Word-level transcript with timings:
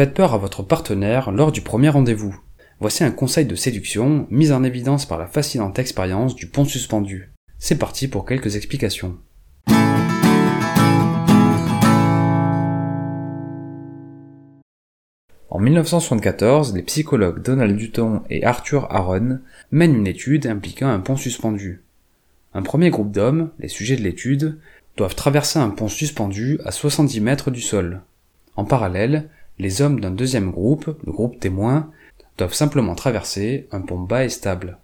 Faites 0.00 0.14
peur 0.14 0.32
à 0.32 0.38
votre 0.38 0.62
partenaire 0.62 1.30
lors 1.30 1.52
du 1.52 1.60
premier 1.60 1.90
rendez-vous. 1.90 2.34
Voici 2.78 3.04
un 3.04 3.10
conseil 3.10 3.44
de 3.44 3.54
séduction 3.54 4.26
mis 4.30 4.50
en 4.50 4.64
évidence 4.64 5.04
par 5.04 5.18
la 5.18 5.26
fascinante 5.26 5.78
expérience 5.78 6.34
du 6.34 6.46
pont 6.46 6.64
suspendu. 6.64 7.34
C'est 7.58 7.76
parti 7.76 8.08
pour 8.08 8.24
quelques 8.24 8.56
explications. 8.56 9.18
En 15.50 15.58
1974, 15.58 16.74
les 16.74 16.82
psychologues 16.84 17.42
Donald 17.42 17.76
Dutton 17.76 18.22
et 18.30 18.42
Arthur 18.42 18.86
Aaron 18.90 19.40
mènent 19.70 19.96
une 19.96 20.06
étude 20.06 20.46
impliquant 20.46 20.88
un 20.88 21.00
pont 21.00 21.18
suspendu. 21.18 21.82
Un 22.54 22.62
premier 22.62 22.88
groupe 22.88 23.12
d'hommes, 23.12 23.50
les 23.58 23.68
sujets 23.68 23.96
de 23.96 24.02
l'étude, 24.02 24.56
doivent 24.96 25.14
traverser 25.14 25.58
un 25.58 25.68
pont 25.68 25.88
suspendu 25.88 26.58
à 26.64 26.70
70 26.70 27.20
mètres 27.20 27.50
du 27.50 27.60
sol. 27.60 28.00
En 28.56 28.64
parallèle, 28.64 29.28
les 29.60 29.82
hommes 29.82 30.00
d'un 30.00 30.10
deuxième 30.10 30.50
groupe, 30.50 30.96
le 31.04 31.12
groupe 31.12 31.38
témoin, 31.38 31.90
doivent 32.38 32.54
simplement 32.54 32.94
traverser 32.94 33.68
un 33.72 33.82
pont 33.82 33.98
bas 33.98 34.24
et 34.24 34.30
stable. 34.30 34.78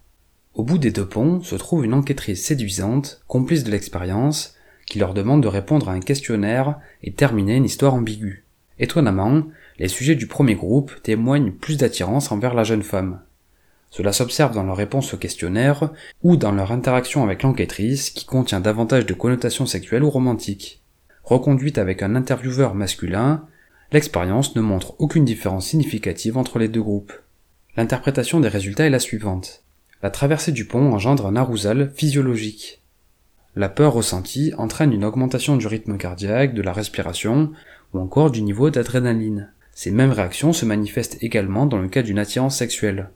Au 0.54 0.62
bout 0.62 0.76
des 0.76 0.90
deux 0.90 1.06
ponts 1.06 1.40
se 1.42 1.56
trouve 1.56 1.84
une 1.84 1.94
enquêtrice 1.94 2.44
séduisante, 2.44 3.22
complice 3.26 3.64
de 3.64 3.70
l'expérience, 3.70 4.54
qui 4.84 4.98
leur 4.98 5.14
demande 5.14 5.42
de 5.42 5.48
répondre 5.48 5.88
à 5.88 5.92
un 5.92 6.00
questionnaire 6.00 6.78
et 7.02 7.12
terminer 7.12 7.56
une 7.56 7.64
histoire 7.64 7.94
ambiguë. 7.94 8.44
Étonnamment, 8.78 9.44
les 9.78 9.88
sujets 9.88 10.14
du 10.14 10.26
premier 10.26 10.54
groupe 10.54 10.92
témoignent 11.02 11.52
plus 11.52 11.78
d'attirance 11.78 12.30
envers 12.30 12.52
la 12.52 12.64
jeune 12.64 12.82
femme. 12.82 13.20
Cela 13.90 14.12
s'observe 14.12 14.54
dans 14.54 14.64
leur 14.64 14.76
réponse 14.76 15.14
au 15.14 15.16
questionnaire 15.16 15.90
ou 16.22 16.36
dans 16.36 16.52
leur 16.52 16.70
interaction 16.70 17.24
avec 17.24 17.42
l'enquêtrice 17.42 18.10
qui 18.10 18.26
contient 18.26 18.60
davantage 18.60 19.06
de 19.06 19.14
connotations 19.14 19.64
sexuelles 19.64 20.04
ou 20.04 20.10
romantiques. 20.10 20.82
Reconduite 21.24 21.78
avec 21.78 22.02
un 22.02 22.14
intervieweur 22.14 22.74
masculin, 22.74 23.46
l'expérience 23.92 24.56
ne 24.56 24.60
montre 24.60 24.94
aucune 24.98 25.24
différence 25.24 25.66
significative 25.66 26.36
entre 26.36 26.58
les 26.58 26.68
deux 26.68 26.82
groupes. 26.82 27.12
L'interprétation 27.76 28.40
des 28.40 28.48
résultats 28.48 28.86
est 28.86 28.90
la 28.90 28.98
suivante. 28.98 29.62
La 30.02 30.10
traversée 30.10 30.52
du 30.52 30.66
pont 30.66 30.92
engendre 30.92 31.26
un 31.26 31.36
arousal 31.36 31.92
physiologique. 31.94 32.82
La 33.54 33.68
peur 33.68 33.94
ressentie 33.94 34.52
entraîne 34.58 34.92
une 34.92 35.04
augmentation 35.04 35.56
du 35.56 35.66
rythme 35.66 35.96
cardiaque, 35.96 36.52
de 36.52 36.62
la 36.62 36.72
respiration 36.72 37.52
ou 37.94 37.98
encore 37.98 38.30
du 38.30 38.42
niveau 38.42 38.70
d'adrénaline. 38.70 39.50
Ces 39.72 39.90
mêmes 39.90 40.12
réactions 40.12 40.52
se 40.52 40.64
manifestent 40.64 41.22
également 41.22 41.66
dans 41.66 41.78
le 41.78 41.88
cas 41.88 42.02
d'une 42.02 42.18
attirance 42.18 42.56
sexuelle. 42.56 43.10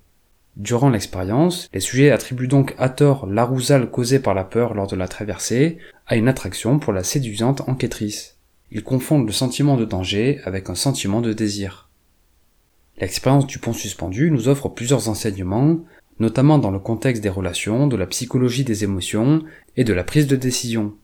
Durant 0.57 0.91
l'expérience, 0.91 1.69
les 1.73 1.81
sujets 1.81 2.11
attribuent 2.11 2.49
donc 2.49 2.75
à 2.79 2.89
tort 2.89 3.27
l'arousal 3.27 3.91
causé 3.91 4.19
par 4.19 4.35
la 4.35 4.45
peur 4.45 4.75
lors 4.75 4.87
de 4.87 4.97
la 4.97 5.09
traversée 5.09 5.79
à 6.07 6.17
une 6.17 6.29
attraction 6.29 6.79
pour 6.79 6.93
la 6.93 7.05
séduisante 7.05 7.63
enquêtrice. 7.69 8.40
Ils 8.73 8.85
confondent 8.85 9.27
le 9.27 9.33
sentiment 9.33 9.77
de 9.77 9.85
danger 9.85 10.41
avec 10.45 10.71
un 10.71 10.75
sentiment 10.75 11.21
de 11.21 11.33
désir. 11.33 11.89
L'expérience 12.99 13.47
du 13.47 13.59
pont 13.59 13.73
suspendu 13.73 14.31
nous 14.31 14.49
offre 14.49 14.69
plusieurs 14.69 15.09
enseignements, 15.09 15.81
notamment 16.21 16.59
dans 16.59 16.71
le 16.71 16.79
contexte 16.79 17.23
des 17.23 17.31
relations, 17.31 17.87
de 17.87 17.97
la 17.97 18.07
psychologie 18.07 18.65
des 18.65 18.85
émotions 18.85 19.43
et 19.77 19.85
de 19.85 19.93
la 19.93 20.05
prise 20.05 20.27
de 20.27 20.37
décision. 20.37 20.95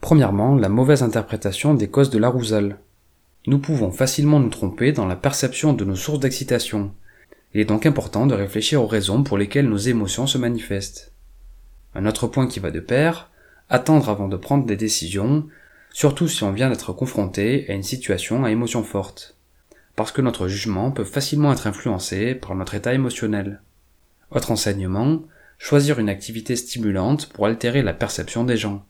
Premièrement, 0.00 0.54
la 0.54 0.68
mauvaise 0.68 1.02
interprétation 1.02 1.74
des 1.74 1.88
causes 1.88 2.10
de 2.10 2.18
l'arousal. 2.18 2.78
Nous 3.46 3.58
pouvons 3.58 3.90
facilement 3.90 4.40
nous 4.40 4.50
tromper 4.50 4.92
dans 4.92 5.06
la 5.06 5.16
perception 5.16 5.72
de 5.72 5.84
nos 5.84 5.96
sources 5.96 6.20
d'excitation. 6.20 6.92
Il 7.54 7.60
est 7.60 7.64
donc 7.64 7.86
important 7.86 8.26
de 8.26 8.34
réfléchir 8.34 8.82
aux 8.82 8.86
raisons 8.86 9.22
pour 9.22 9.38
lesquelles 9.38 9.68
nos 9.68 9.78
émotions 9.78 10.26
se 10.26 10.38
manifestent. 10.38 11.12
Un 11.94 12.06
autre 12.06 12.26
point 12.26 12.46
qui 12.46 12.60
va 12.60 12.70
de 12.70 12.80
pair, 12.80 13.30
attendre 13.70 14.10
avant 14.10 14.28
de 14.28 14.36
prendre 14.36 14.66
des 14.66 14.76
décisions, 14.76 15.46
surtout 15.92 16.28
si 16.28 16.44
on 16.44 16.52
vient 16.52 16.70
d'être 16.70 16.92
confronté 16.92 17.66
à 17.68 17.74
une 17.74 17.82
situation 17.82 18.44
à 18.44 18.50
émotion 18.50 18.82
forte, 18.82 19.36
parce 19.96 20.12
que 20.12 20.22
notre 20.22 20.48
jugement 20.48 20.90
peut 20.90 21.04
facilement 21.04 21.52
être 21.52 21.66
influencé 21.66 22.34
par 22.34 22.54
notre 22.54 22.74
état 22.74 22.94
émotionnel. 22.94 23.62
Autre 24.30 24.52
enseignement, 24.52 25.22
choisir 25.58 25.98
une 25.98 26.08
activité 26.08 26.54
stimulante 26.56 27.28
pour 27.28 27.46
altérer 27.46 27.82
la 27.82 27.94
perception 27.94 28.44
des 28.44 28.56
gens. 28.56 28.84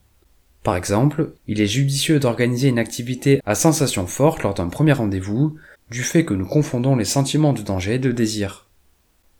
Par 0.63 0.75
exemple, 0.75 1.33
il 1.47 1.61
est 1.61 1.67
judicieux 1.67 2.19
d'organiser 2.19 2.67
une 2.67 2.79
activité 2.79 3.41
à 3.45 3.55
sensation 3.55 4.05
forte 4.07 4.43
lors 4.43 4.53
d'un 4.53 4.67
premier 4.67 4.93
rendez-vous, 4.93 5.55
du 5.89 6.03
fait 6.03 6.25
que 6.25 6.33
nous 6.33 6.45
confondons 6.45 6.95
les 6.95 7.05
sentiments 7.05 7.53
de 7.53 7.61
danger 7.61 7.95
et 7.95 7.99
de 7.99 8.11
désir. 8.11 8.67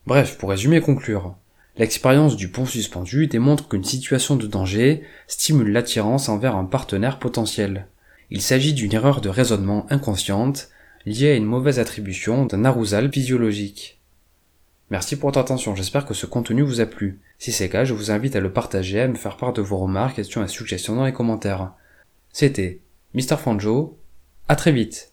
Bref, 0.07 0.37
pour 0.37 0.49
résumer 0.49 0.77
et 0.77 0.81
conclure, 0.81 1.35
l'expérience 1.79 2.35
du 2.35 2.49
pont 2.49 2.65
suspendu 2.65 3.25
démontre 3.25 3.67
qu'une 3.67 3.83
situation 3.83 4.35
de 4.35 4.45
danger 4.45 5.01
stimule 5.27 5.71
l'attirance 5.71 6.29
envers 6.29 6.55
un 6.55 6.65
partenaire 6.65 7.17
potentiel. 7.17 7.87
Il 8.29 8.41
s'agit 8.41 8.73
d'une 8.73 8.93
erreur 8.93 9.21
de 9.21 9.29
raisonnement 9.29 9.87
inconsciente 9.89 10.69
liée 11.05 11.31
à 11.31 11.35
une 11.35 11.45
mauvaise 11.45 11.79
attribution 11.79 12.45
d'un 12.45 12.65
arousal 12.65 13.11
physiologique. 13.11 13.99
Merci 14.91 15.15
pour 15.15 15.29
votre 15.29 15.39
attention, 15.39 15.75
j'espère 15.75 16.05
que 16.05 16.13
ce 16.13 16.25
contenu 16.25 16.61
vous 16.61 16.81
a 16.81 16.85
plu. 16.85 17.21
Si 17.37 17.51
c'est 17.51 17.65
le 17.65 17.71
cas, 17.71 17.85
je 17.85 17.93
vous 17.93 18.11
invite 18.11 18.35
à 18.35 18.41
le 18.41 18.51
partager, 18.51 18.99
à 18.99 19.07
me 19.07 19.15
faire 19.15 19.37
part 19.37 19.53
de 19.53 19.61
vos 19.61 19.77
remarques, 19.77 20.17
questions 20.17 20.43
et 20.43 20.47
suggestions 20.47 20.95
dans 20.95 21.05
les 21.05 21.13
commentaires. 21.13 21.73
C'était 22.33 22.81
Mr. 23.13 23.37
Fanjo, 23.37 23.97
à 24.47 24.55
très 24.55 24.71
vite 24.71 25.08